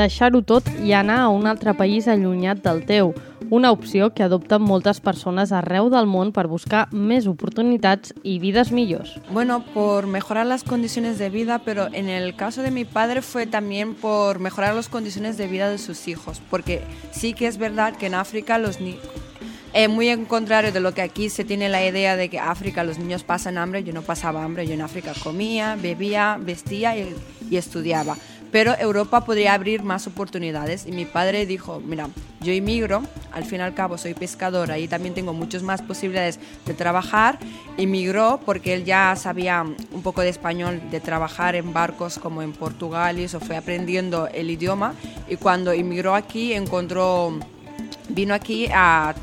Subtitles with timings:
[0.00, 3.12] deixar-ho tot i anar a un altre país allunyat del teu,
[3.50, 8.70] una opció que adopten moltes persones arreu del món per buscar més oportunitats y vidas
[8.70, 9.16] millors.
[9.30, 13.46] Bueno, por mejorar las condiciones de vida, pero en el caso de mi padre fue
[13.46, 17.96] también por mejorar las condiciones de vida de sus hijos, porque sí que es verdad
[17.96, 19.02] que en África los niños
[19.72, 22.82] eh, muy en contrario de lo que aquí se tiene la idea de que África
[22.82, 27.14] los niños pasan hambre, yo no pasaba hambre, yo en África comía, bebía, vestía y,
[27.48, 28.16] y estudiaba.
[28.52, 32.08] Pero Europa podría abrir más oportunidades y mi padre dijo, mira,
[32.40, 36.40] yo inmigro, al fin y al cabo soy pescadora y también tengo muchas más posibilidades
[36.66, 37.38] de trabajar.
[37.76, 42.52] Inmigró porque él ya sabía un poco de español, de trabajar en barcos como en
[42.52, 44.94] Portugal y eso fue aprendiendo el idioma
[45.28, 47.38] y cuando inmigró aquí encontró,
[48.08, 49.14] vino aquí a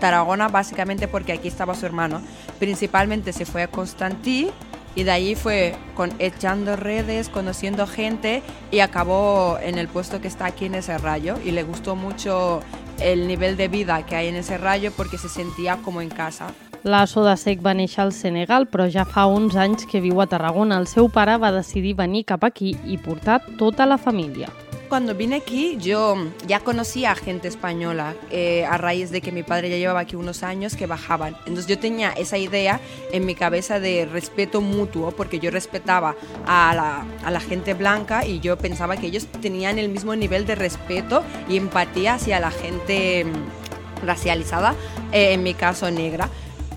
[0.00, 2.20] Tarragona básicamente porque aquí estaba su hermano.
[2.58, 4.50] Principalmente se fue a Constantí
[4.94, 10.28] y de ahí fue con, echando redes, conociendo gente y acabó en el puesto que
[10.28, 12.60] está aquí en ese rayo y le gustó mucho
[13.00, 16.48] el nivel de vida que hay en ese rayo porque se sentía como en casa.
[16.82, 20.26] La Soda Sec va néixer al Senegal, però ja fa uns anys que viu a
[20.26, 20.80] Tarragona.
[20.82, 24.50] El seu pare va decidir venir cap aquí i portar tota la família.
[24.92, 29.42] Cuando vine aquí yo ya conocía a gente española eh, a raíz de que mi
[29.42, 31.34] padre ya llevaba aquí unos años que bajaban.
[31.46, 32.78] Entonces yo tenía esa idea
[33.10, 36.14] en mi cabeza de respeto mutuo porque yo respetaba
[36.46, 40.44] a la, a la gente blanca y yo pensaba que ellos tenían el mismo nivel
[40.44, 44.74] de respeto y empatía hacia la gente mm, racializada,
[45.10, 46.28] eh, en mi caso negra.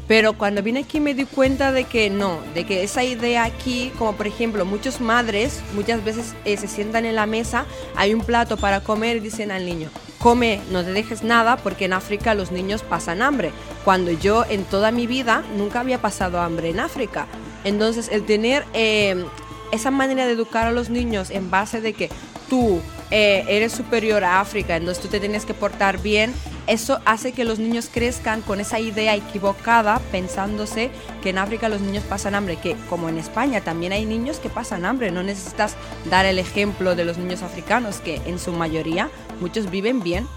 [0.08, 3.92] Pero cuando vine aquí me di cuenta de que no, de que esa idea aquí,
[3.98, 8.22] como por ejemplo muchas madres muchas veces eh, se sientan en la mesa, hay un
[8.22, 9.90] plato para comer y dicen al niño,
[10.20, 13.52] come, no te dejes nada porque en África los niños pasan hambre,
[13.84, 17.26] cuando yo en toda mi vida nunca había pasado hambre en África.
[17.64, 19.26] Entonces el tener eh,
[19.72, 22.10] esa manera de educar a los niños en base de que
[22.48, 26.34] tú eh, eres superior a África, entonces tú te tienes que portar bien,
[26.68, 30.90] eso hace que los niños crezcan con esa idea equivocada, pensándose
[31.22, 34.50] que en África los niños pasan hambre, que como en España también hay niños que
[34.50, 35.76] pasan hambre, no necesitas
[36.10, 39.10] dar el ejemplo de los niños africanos, que en su mayoría
[39.40, 40.28] muchos viven bien.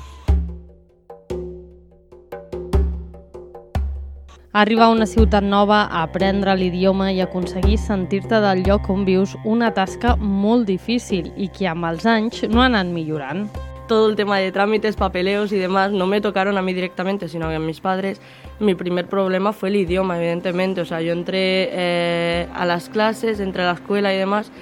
[4.53, 9.37] Arribar a una ciutat nova, a aprendre l'idioma i aconseguir sentir-te del lloc on vius
[9.45, 13.47] una tasca molt difícil i que amb els anys no ha anat millorant.
[13.89, 17.49] Todo el tema de trámites, papeleos y demás no me tocaron a mí directamente, sino
[17.49, 18.21] que a mis padres.
[18.61, 20.81] Mi primer problema fue el idioma, evidentemente.
[20.81, 24.53] O sea, yo entré eh, a las clases, entré a la escuela y demás,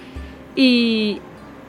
[0.55, 1.21] y,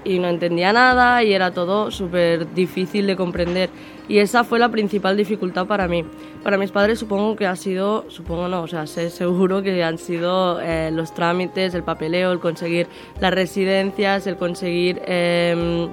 [0.06, 3.69] y no entendía nada y era todo súper difícil de comprender.
[4.07, 6.06] Y esa fue la principal dificultad para mí.
[6.44, 9.97] Para mis padres supongo que ha sido, supongo no, o sea, sé seguro que han
[9.97, 12.88] sido eh, los trámites, el papeleo, el conseguir
[13.19, 15.01] las residencias, el conseguir...
[15.06, 15.90] Eh,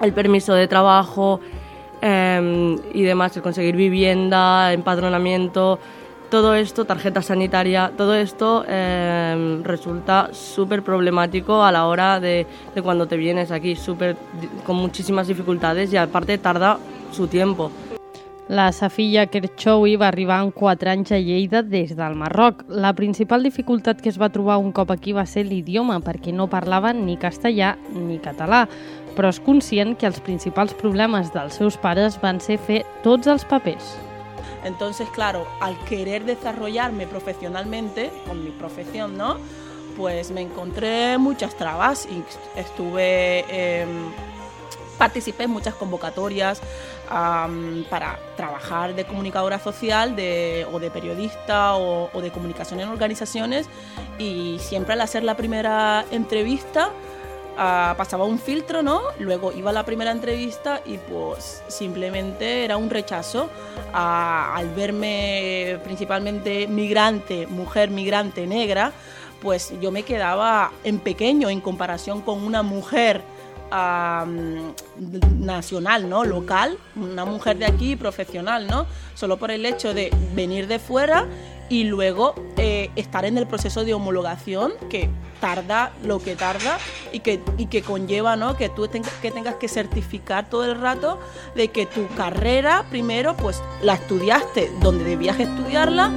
[0.00, 1.40] el permiso de trabajo
[2.02, 5.78] eh, y demás, el conseguir vivienda, empadronamiento,
[6.34, 12.46] todo esto, tarjeta sanitaria, todo esto eh, resulta súper problemático a la hora de,
[12.82, 14.16] cuando te vienes aquí, súper
[14.66, 16.78] con muchísimas dificultades y aparte tarda
[17.12, 17.70] su tiempo.
[18.48, 22.64] La Safilla Kerchowi va arribar en 4 anys a Lleida des del Marroc.
[22.68, 26.50] La principal dificultat que es va trobar un cop aquí va ser l'idioma, perquè no
[26.52, 28.66] parlaven ni castellà ni català
[29.14, 33.46] però és conscient que els principals problemes dels seus pares van ser fer tots els
[33.48, 33.94] papers.
[34.64, 39.36] Entonces, claro, al querer desarrollarme profesionalmente con mi profesión, ¿no?
[39.96, 42.24] Pues me encontré muchas trabas y
[42.58, 43.86] estuve, eh,
[44.98, 46.60] participé en muchas convocatorias
[47.10, 52.88] um, para trabajar de comunicadora social de, o de periodista o, o de comunicación en
[52.88, 53.68] organizaciones
[54.18, 56.90] y siempre al hacer la primera entrevista
[57.54, 59.00] uh, pasaba un filtro, ¿no?
[59.18, 63.50] Luego iba a la primera entrevista y pues simplemente era un rechazo
[63.92, 68.92] al verme principalmente migrante, mujer migrante negra,
[69.40, 73.22] pues yo me quedaba en pequeño en comparación con una mujer
[75.38, 76.24] nacional, ¿no?
[76.24, 78.86] Local, una mujer de aquí profesional, ¿no?
[79.14, 81.26] Solo por el hecho de venir de fuera
[81.68, 85.08] y luego eh, estar en el proceso de homologación que
[85.40, 86.78] tarda lo que tarda
[87.12, 88.56] y que, y que conlleva ¿no?
[88.56, 91.18] que tú tengas que, tengas que certificar todo el rato
[91.54, 96.10] de que tu carrera primero pues la estudiaste donde debías estudiarla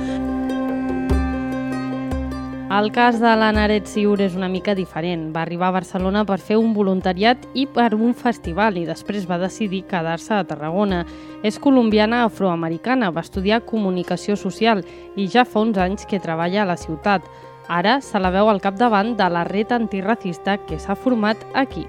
[2.67, 5.29] El cas de l'Anaret Siur és una mica diferent.
[5.31, 9.37] Va arribar a Barcelona per fer un voluntariat i per un festival i després va
[9.39, 11.05] decidir quedar-se a Tarragona.
[11.47, 14.83] És colombiana afroamericana, va estudiar comunicació social
[15.15, 17.23] i ja fa uns anys que treballa a la ciutat.
[17.71, 21.87] Ara se la veu al capdavant de la red antirracista que s'ha format aquí.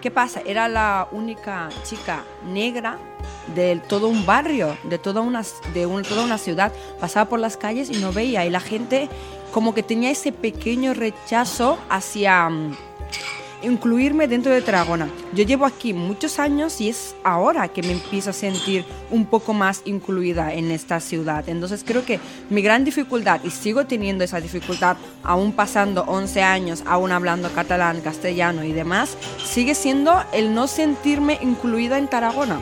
[0.00, 0.40] ¿qué pasa?
[0.46, 2.98] Era la única chica negra
[3.54, 5.42] de todo un barrio, de toda una,
[5.74, 6.72] de toda una ciudad.
[7.00, 8.44] Pasaba por las calles y no veía.
[8.46, 9.08] Y la gente
[9.52, 12.76] como que tenía ese pequeño rechazo hacia mm,
[13.62, 15.08] incluirme dentro de Tarragona.
[15.32, 19.52] Yo llevo aquí muchos años y es ahora que me empiezo a sentir un poco
[19.52, 21.48] más incluida en esta ciudad.
[21.48, 26.82] Entonces creo que mi gran dificultad, y sigo teniendo esa dificultad, aún pasando 11 años,
[26.86, 32.60] aún hablando catalán, castellano y demás, sigue siendo el no sentirme incluida en Tarragona.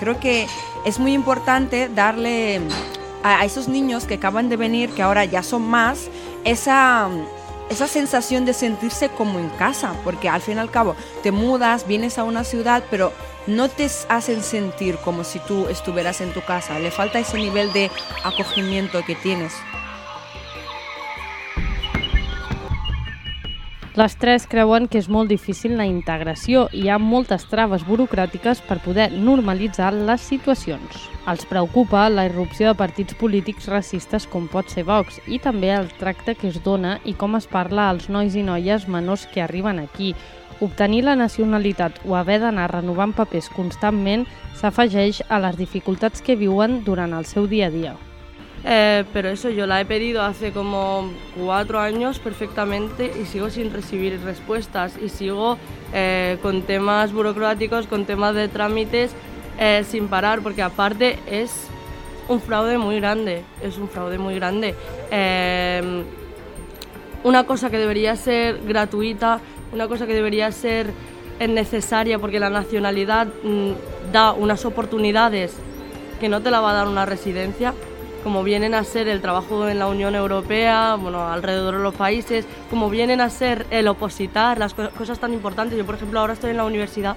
[0.00, 0.46] Creo que
[0.84, 2.60] es muy importante darle
[3.22, 6.08] a esos niños que acaban de venir, que ahora ya son más,
[6.44, 7.08] esa
[7.72, 11.86] esa sensación de sentirse como en casa, porque al fin y al cabo te mudas,
[11.86, 13.12] vienes a una ciudad, pero
[13.46, 16.78] no te hacen sentir como si tú estuvieras en tu casa.
[16.78, 17.90] Le falta ese nivel de
[18.24, 19.54] acogimiento que tienes.
[23.92, 28.62] Les tres creuen que és molt difícil la integració i hi ha moltes traves burocràtiques
[28.64, 31.02] per poder normalitzar les situacions.
[31.28, 35.90] Els preocupa la irrupció de partits polítics racistes com pot ser Vox i també el
[35.98, 39.82] tracte que es dona i com es parla als nois i noies menors que arriben
[39.82, 40.14] aquí.
[40.64, 44.24] Obtenir la nacionalitat o haver d'anar renovant papers constantment
[44.56, 47.94] s'afegeix a les dificultats que viuen durant el seu dia a dia.
[48.64, 53.72] Eh, pero eso yo la he pedido hace como cuatro años perfectamente y sigo sin
[53.72, 55.58] recibir respuestas y sigo
[55.92, 59.12] eh, con temas burocráticos, con temas de trámites
[59.58, 61.66] eh, sin parar, porque aparte es
[62.28, 64.74] un fraude muy grande, es un fraude muy grande.
[67.24, 69.40] una cosa que debería ser gratuita,
[69.72, 70.92] una cosa que debería ser
[71.40, 75.54] necesaria porque la nacionalidad mm, da unas oportunidades
[76.20, 77.74] que no te la va a dar una residencia,
[78.22, 82.46] como vienen a ser el trabajo en la Unión Europea, bueno, alrededor de los países,
[82.70, 85.76] como vienen a ser el opositar, las cosas tan importantes.
[85.76, 87.16] Yo, por ejemplo, ahora estoy en la universidad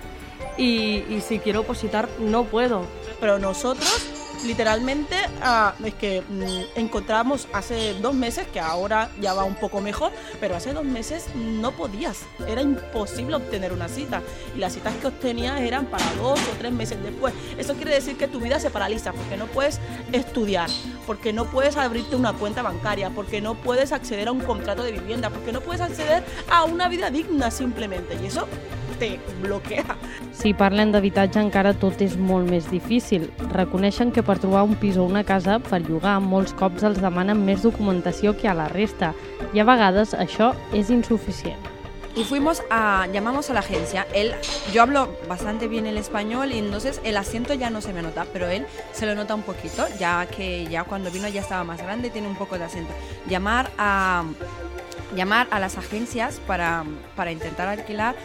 [0.57, 2.86] y, y si quiero opositar no puedo.
[3.19, 4.14] Pero nosotros
[4.45, 9.81] literalmente ah, es que mm, encontramos hace dos meses, que ahora ya va un poco
[9.81, 14.21] mejor, pero hace dos meses no podías, era imposible obtener una cita.
[14.56, 17.33] Y las citas que obtenías eran para dos o tres meses después.
[17.57, 19.80] Eso quiere decir que tu vida se paraliza porque no puedes
[20.12, 20.69] estudiar,
[21.06, 24.92] porque no puedes abrirte una cuenta bancaria, porque no puedes acceder a un contrato de
[24.92, 28.18] vivienda, porque no puedes acceder a una vida digna simplemente.
[28.21, 28.47] Y eso
[29.00, 29.97] te bloquea.
[30.36, 33.30] Si parlen d'habitatge encara tot és molt més difícil.
[33.53, 37.45] Reconeixen que per trobar un pis o una casa per llogar molts cops els demanen
[37.45, 39.13] més documentació que a la resta
[39.53, 41.75] i a vegades això és insuficient.
[42.15, 44.07] y fuimos a, llamamos a la agencia.
[44.13, 44.33] Él,
[44.74, 48.25] yo hablo bastante bien el español y entonces el acento ya no se me nota,
[48.31, 51.81] pero él se lo nota un poquito, ya que ya cuando vino ya estaba más
[51.81, 52.94] grande, tiene un poco de acento.
[53.27, 54.24] Llamar a,
[55.15, 58.15] llamar a las agencias para, para intentar alquilar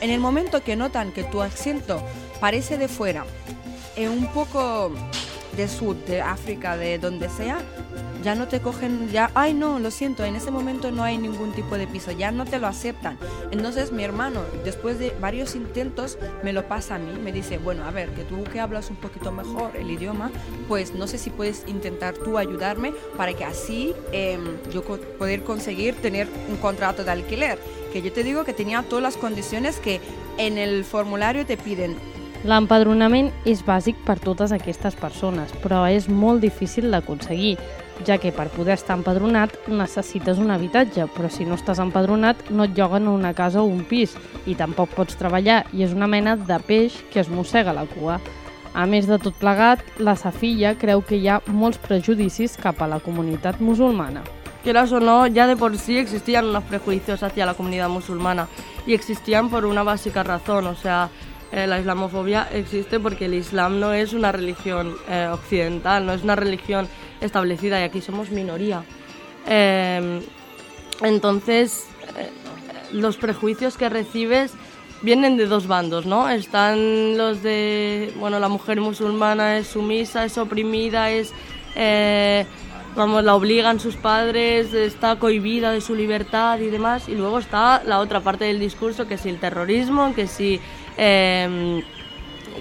[0.00, 2.02] en el momento que notan que tu acento
[2.40, 3.24] parece de fuera,
[3.96, 4.92] en un poco
[5.56, 7.58] de sur, de África, de donde sea,
[8.26, 11.52] ya no te cogen, ya, ay no, lo siento, en ese momento no hay ningún
[11.52, 13.16] tipo de piso, ya no te lo aceptan.
[13.52, 17.84] Entonces mi hermano, después de varios intentos, me lo pasa a mí, me dice, bueno,
[17.84, 20.32] a ver, que tú que hablas un poquito mejor el idioma,
[20.66, 25.94] pues no sé si puedes intentar tú ayudarme para que así em, yo poder conseguir
[25.94, 27.60] tener un contrato de alquiler.
[27.92, 30.00] Que yo te digo que tenía todas las condiciones que
[30.36, 31.94] en el formulario te piden
[32.46, 37.56] L'empadronament és bàsic per totes aquestes persones, però és molt difícil d'aconseguir,
[38.04, 42.66] ja que per poder estar empadronat necessites un habitatge, però si no estàs empadronat no
[42.66, 46.36] et lloguen una casa o un pis i tampoc pots treballar i és una mena
[46.36, 48.18] de peix que es mossega la cua.
[48.74, 52.90] A més de tot plegat, la Safilla creu que hi ha molts prejudicis cap a
[52.90, 54.24] la comunitat musulmana.
[54.62, 58.48] Quieras o no, ya de por sí existían unos prejuicios hacia la comunidad musulmana
[58.86, 61.08] y existían por una básica razón, o sea,
[61.52, 66.24] Eh, la islamofobia existe porque el Islam no es una religión eh, occidental, no es
[66.24, 66.88] una religión
[67.20, 68.84] establecida y aquí somos minoría.
[69.46, 70.20] Eh,
[71.02, 71.86] entonces,
[72.92, 74.52] los prejuicios que recibes
[75.02, 76.28] vienen de dos bandos, ¿no?
[76.28, 81.32] Están los de, bueno, la mujer musulmana es sumisa, es oprimida, es,
[82.96, 87.08] vamos, la obligan sus padres, está cohibida de su libertad y demás.
[87.08, 90.60] Y luego está la otra parte del discurso, que es el terrorismo, que si
[90.96, 91.82] Em,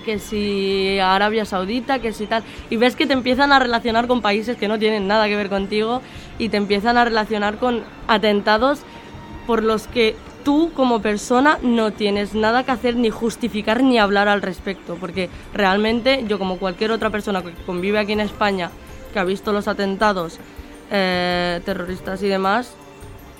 [0.03, 2.43] que si Arabia Saudita, que si tal.
[2.69, 5.49] Y ves que te empiezan a relacionar con países que no tienen nada que ver
[5.49, 6.01] contigo
[6.37, 8.81] y te empiezan a relacionar con atentados
[9.47, 14.27] por los que tú como persona no tienes nada que hacer ni justificar ni hablar
[14.27, 14.95] al respecto.
[14.99, 18.71] Porque realmente yo como cualquier otra persona que convive aquí en España,
[19.13, 20.39] que ha visto los atentados
[20.91, 22.75] eh, terroristas y demás,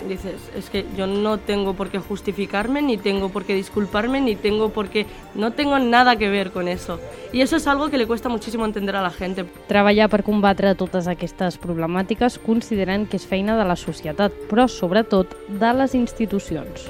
[0.08, 4.36] dices, es que yo no tengo por qué justificarme, ni tengo por qué disculparme, ni
[4.36, 5.06] tengo por qué...
[5.34, 7.00] No tengo nada que ver con eso.
[7.34, 9.46] I això és algo que le cuesta muchísimo entender a la gente.
[9.68, 15.36] Treballar per combatre totes aquestes problemàtiques consideren que és feina de la societat, però sobretot
[15.50, 16.90] de les institucions.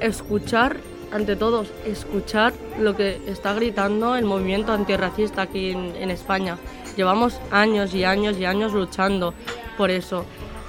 [0.00, 0.76] Escuchar,
[1.10, 6.58] ante todo, escuchar lo que está gritando el movimiento antirracista aquí en, en España.
[6.96, 9.34] Llevamos años y años y años luchando
[9.76, 10.24] por eso.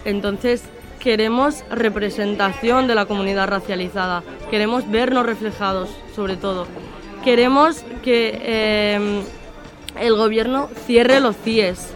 [0.05, 0.63] Entonces,
[1.03, 6.65] queremos representación de la comunidad racializada, queremos vernos reflejados, sobre todo.
[7.25, 9.21] Queremos que eh,
[9.99, 11.93] el gobierno cierre los CIES,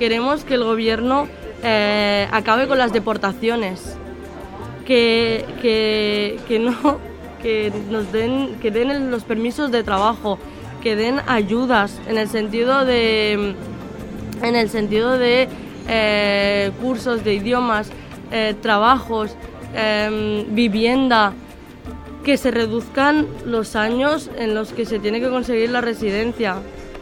[0.00, 1.28] queremos que el gobierno
[1.62, 3.96] eh, acabe con las deportaciones,
[4.84, 6.98] que, que, que no
[7.42, 10.38] que nos den que den los permisos de trabajo,
[10.82, 13.54] que den ayudas en el sentido de
[14.42, 15.48] en el sentido de
[15.88, 17.90] eh, cursos de idiomas,
[18.30, 19.36] eh, trabajos,
[19.74, 21.32] eh, vivienda,
[22.24, 26.56] que se reduzcan los años en los que se tiene que conseguir la residencia,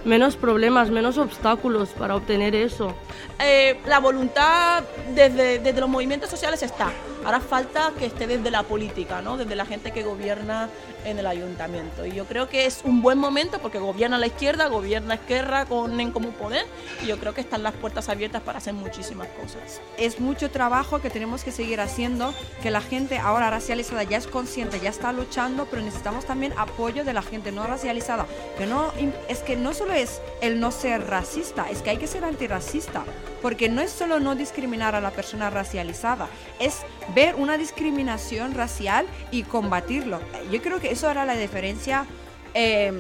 [0.05, 2.95] menos problemas, menos obstáculos para obtener eso.
[3.41, 6.93] Eh, la voluntad desde, desde los movimientos sociales está.
[7.29, 9.37] Ahora falta que esté desde la política, ¿no?
[9.37, 10.71] desde la gente que gobierna
[11.05, 12.07] en el ayuntamiento.
[12.07, 16.01] Y yo creo que es un buen momento porque gobierna la izquierda, gobierna Esquerra con
[16.01, 16.65] En Común Poder
[17.03, 19.83] y yo creo que están las puertas abiertas para hacer muchísimas cosas.
[19.99, 22.33] Es mucho trabajo que tenemos que seguir haciendo,
[22.63, 27.05] que la gente ahora racializada ya es consciente, ya está luchando, pero necesitamos también apoyo
[27.05, 28.25] de la gente no racializada.
[28.57, 28.91] Que no,
[29.29, 33.05] es que no solo es el no ser racista, es que hay que ser antirracista.
[33.43, 36.27] Porque no es solo no discriminar a la persona racializada,
[36.59, 36.79] es
[37.19, 40.21] ver una discriminación racial y combatirlo.
[40.53, 42.07] Yo creo que eso hará la diferencia
[42.55, 42.93] eh,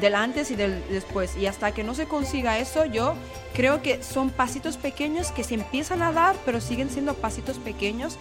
[0.00, 1.36] del antes y del después.
[1.36, 3.12] Y hasta que no se consiga eso, yo
[3.52, 8.16] creo que son pasitos pequeños que se empiezan a dar, pero siguen siendo pasitos pequeños.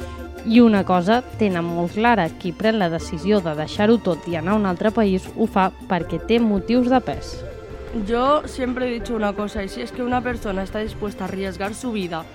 [0.46, 4.58] I una cosa tenen molt clara, qui pren la decisió de deixar-ho tot i anar
[4.58, 7.38] a un altre país ho fa perquè té motius de pes.
[8.06, 11.28] Yo siempre he dicho una cosa, y si es que una persona está dispuesta a
[11.30, 12.26] arriesgar su vida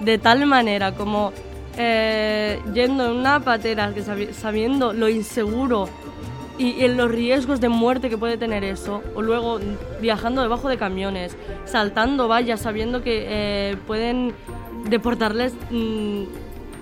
[0.00, 1.32] de tal manera como
[1.76, 5.88] eh, yendo en una patera, que sabi- sabiendo lo inseguro
[6.58, 9.58] y, y en los riesgos de muerte que puede tener eso, o luego
[10.00, 14.32] viajando debajo de camiones, saltando vallas sabiendo que eh, pueden
[14.88, 16.22] deportarles mm,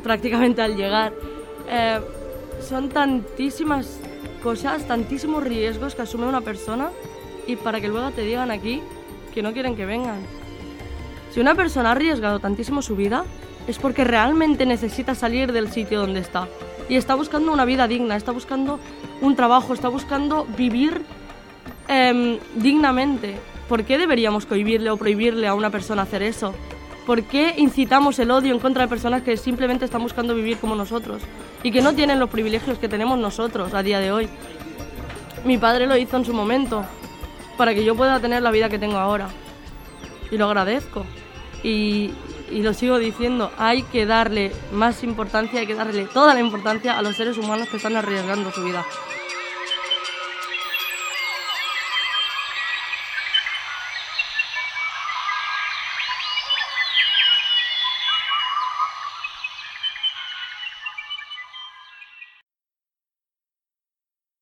[0.02, 1.12] prácticamente al llegar.
[1.70, 2.00] Eh,
[2.60, 3.98] son tantísimas
[4.42, 6.90] cosas, tantísimos riesgos que asume una persona
[7.46, 8.82] y para que luego te digan aquí
[9.34, 10.20] que no quieren que vengan.
[11.32, 13.24] Si una persona ha arriesgado tantísimo su vida,
[13.66, 16.48] es porque realmente necesita salir del sitio donde está.
[16.88, 18.78] Y está buscando una vida digna, está buscando
[19.20, 21.02] un trabajo, está buscando vivir
[21.88, 23.36] em, dignamente.
[23.68, 26.54] ¿Por qué deberíamos cohibirle o prohibirle a una persona hacer eso?
[27.06, 30.76] ¿Por qué incitamos el odio en contra de personas que simplemente están buscando vivir como
[30.76, 31.22] nosotros
[31.62, 34.28] y que no tienen los privilegios que tenemos nosotros a día de hoy?
[35.44, 36.84] Mi padre lo hizo en su momento
[37.56, 39.28] para que yo pueda tener la vida que tengo ahora.
[40.30, 41.04] Y lo agradezco.
[41.62, 42.12] Y,
[42.52, 46.98] y lo sigo diciendo, hay que darle más importancia, hay que darle toda la importancia
[46.98, 48.84] a los seres humanos que están arriesgando su vida.